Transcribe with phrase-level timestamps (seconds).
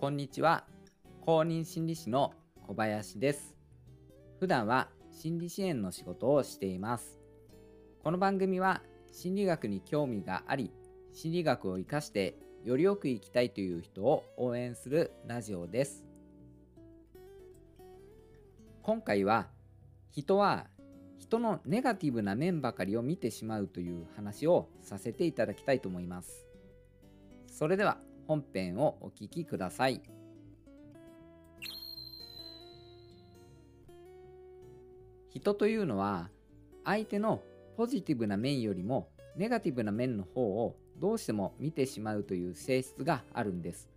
[0.00, 0.64] こんにちは。
[1.20, 2.32] 公認心理師の
[2.66, 3.54] 小林です。
[4.38, 7.20] 普段は心理支援の仕事をしています。
[8.02, 8.80] この番組は
[9.12, 10.72] 心理学に興味があり
[11.12, 16.02] 心理学を活かしてよりよく生きたいという人を応援するラジオです。
[18.80, 19.48] 今回は
[20.10, 20.68] 人は
[21.18, 26.46] 人のネガティブな面ばかりを見てしまうという話をさせていただきたいと思います。
[27.46, 27.98] それでは
[28.30, 30.00] 本編をお聞きください。
[35.30, 36.30] 人というのは
[36.84, 37.42] 相手の
[37.76, 43.88] ポジティブな面よりもネガティブな面の方をどうしても見てしまうという性質があるんです。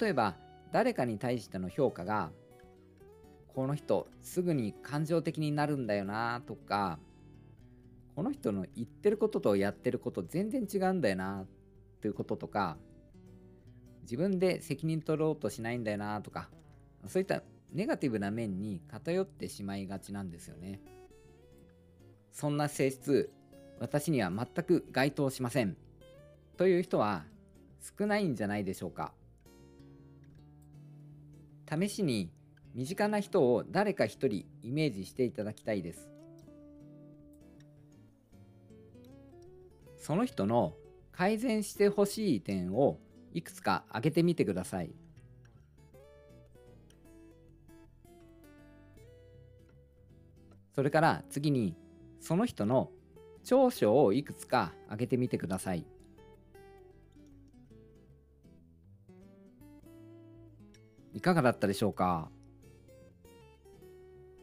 [0.00, 0.34] 例えば
[0.72, 2.32] 誰かに対しての評価が
[3.54, 6.98] この人すぐに感情的になるんだよなとか
[8.16, 11.46] この人の言ってることとやってること全然違うんだよな
[12.06, 12.76] いうこととか
[14.02, 16.48] 自分で責任取ろうとしないんだよなとか
[17.06, 20.80] そういったネガティブな面に偏ってしまいがちなんですよね。
[22.32, 23.30] そんな性質
[23.78, 25.76] 私には全く該当しません。
[26.56, 27.24] という人は
[27.98, 29.12] 少ないんじゃないでしょうか。
[31.68, 32.30] 試しに
[32.74, 36.08] 身近な人を誰か一人イメージしていただきたいです。
[39.96, 40.74] その人の
[41.16, 42.98] 改善してほしい点を
[43.32, 44.90] いくつか挙げてみてください。
[50.74, 51.74] それから次に
[52.20, 52.90] その人の
[53.44, 55.86] 長所をいくつか挙げてみてください。
[61.14, 62.30] いかがだったでしょうか？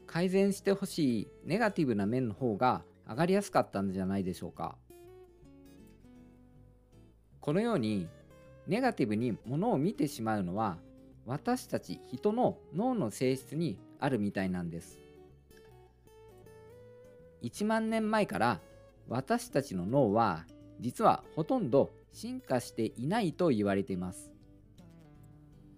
[0.07, 4.75] 改善してほしいネガティブな面の方が上がりやすかったんじゃないでしょうか？
[7.43, 8.07] このように
[8.67, 10.77] ネガティブにものを見てしまうのは
[11.25, 14.97] 私たち人の脳の性質にあるみたいなんです。
[17.41, 18.61] 1万年前から
[19.09, 20.45] 私たちの脳は
[20.79, 24.31] 実はほとんど進化していないと言われています。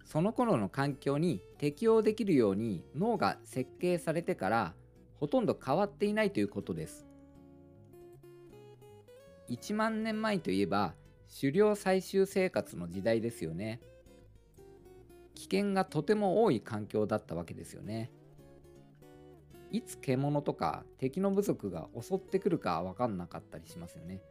[0.04, 4.74] その頃の環境に適応できるように脳が設計されてから
[5.18, 7.08] ほとんど変わっていないということです。
[9.50, 10.94] 1万年前といえば
[11.28, 13.80] 狩猟採集生活の時代ですよね。
[15.34, 18.10] 危険がとても多い環境だったわけですよね。
[19.70, 24.22] いつ獣とか敵の部族が襲ってくるか分かんなかったりしますよね。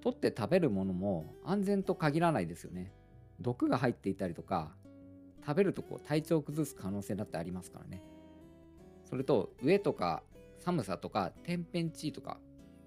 [0.00, 2.92] 取って食べるものも安全と限らないですよね。
[3.40, 4.74] 毒が入っていたりとか
[5.44, 8.02] 食べるとこう体調を崩す可能性だってありますからね。
[9.04, 10.22] それと上とか
[10.60, 12.38] 寒さとか天変地異とか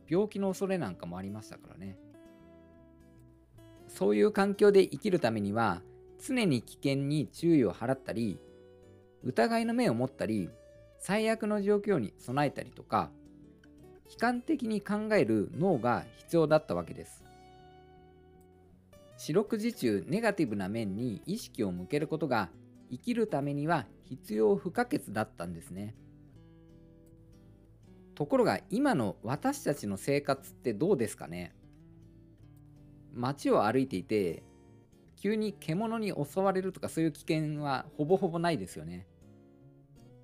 [0.08, 1.98] 病気の恐れなんかもありましたからね。
[3.98, 5.82] そういう環境で生きるためには
[6.24, 8.40] 常に危険に注意を払ったり
[9.24, 10.52] 疑いの目を持ったり
[11.00, 13.10] 最悪の状況に備えたりとか
[14.12, 17.24] 悲観的に考える脳が必要だったわけです。
[19.18, 22.50] 四六時中ネガティブな面に意識を向けることが
[22.92, 25.96] 生きるためには必要不可欠だったんですね。
[28.14, 31.56] ところが今の私たちの生活ってどうですかね？
[33.14, 34.44] 街を歩いていて
[35.16, 39.08] 急に獣に襲われるとかそういう危険はほぼほぼないですよね。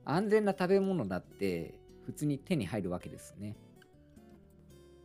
[0.06, 3.56] 安全な食べ物だって普通に手に入るわけですね。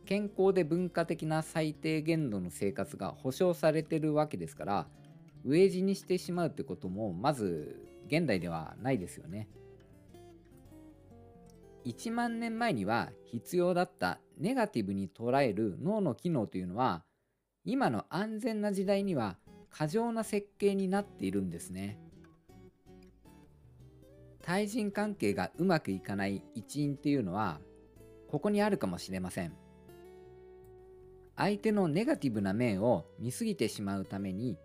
[0.05, 4.87] 健康で文化的な最低限度の生活が保障されてるわけですから
[5.45, 9.47] 飢え死にしてしまうってこともまず現代ではないですよね。
[11.85, 17.03] 1万年前には必要だったネガティブに捉える脳の機能というのは
[17.65, 19.37] 今の安全な時代には
[19.69, 21.99] 過剰な設計になっているんですね。
[24.41, 27.59] 対人関係がうまくいかない一因っていうのは
[28.27, 29.53] ここにあるかもしれません。
[31.35, 34.57] 相手のネガティブな面を見すぎてしまうために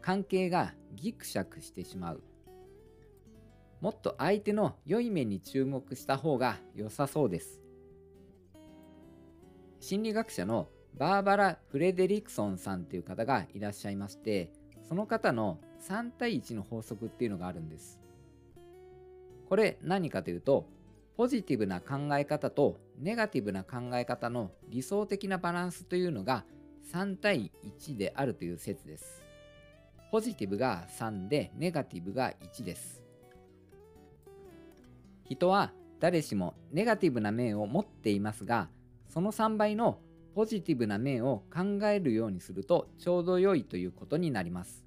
[0.00, 2.22] 関係がギクシャクしてしまう。
[3.80, 7.60] もっと相手の良い面に注目した方が良さそうです。
[9.80, 14.50] 心理学者のバーバラ・フレデリクソンさんという方がいらっしゃいまして
[14.88, 17.98] その方の3対1の法則っていうのがあるんです。
[19.48, 20.66] これ何かというと
[21.16, 26.44] ポジティブな考え方とネガティブな考え方の理想的なバランスというのが
[26.92, 29.22] 3対1であるという説です。
[30.10, 33.02] ポジティブが3でネガティブが1です。
[35.24, 38.68] 人は誰しもネガティブな面を持っていますが
[39.08, 39.98] その3倍の
[40.34, 44.84] ポジティブな面を考えるようにするとちょうど良いということになります。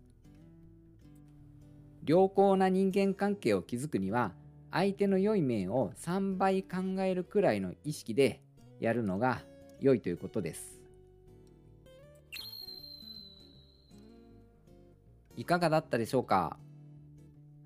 [2.06, 4.34] 良好な人間関係を築くには
[4.72, 8.42] 相手の良い面を3倍考えるくらいの意識で
[8.80, 9.42] やるのが
[9.80, 10.80] 良いということです。
[15.36, 16.58] いかがだったでしょうか？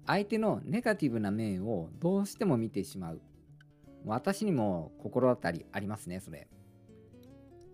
[0.06, 3.22] 相手のネガティブな面をどうしても見てしまう。
[4.06, 6.48] 私にも心当たりありますねそれ。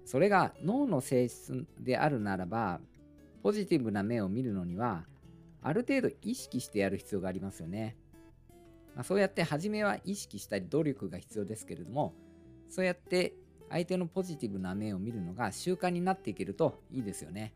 [0.07, 2.79] それが脳の性質であるならば
[3.43, 5.03] ポジティブな面を見るのには
[5.61, 7.97] ある程度意識してやる必要がありますよね、
[8.95, 12.13] まあ、そうやって初めは意識したり努力が必要ですけれども
[12.69, 13.33] そうやって
[13.69, 17.53] 相手のポジティブな面を見るのが習慣になっていけるといいですよね。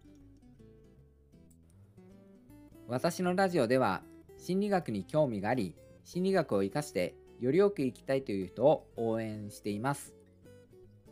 [2.89, 4.01] 私のラジオでは
[4.38, 10.13] 心理学に興味があり心理学を生かしてよりよく生きたいという人を応援しています。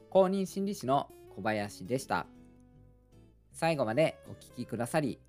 [0.10, 1.10] 公認心理師の
[1.40, 2.26] 小林でした
[3.54, 5.20] 最後までお聴きくださり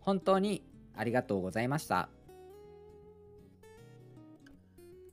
[0.00, 0.64] 本当に
[0.96, 2.08] ありがとうございました。